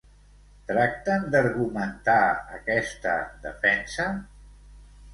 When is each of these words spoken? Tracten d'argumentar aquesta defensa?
Tracten 0.71 1.27
d'argumentar 1.35 2.17
aquesta 2.57 3.15
defensa? 3.47 4.13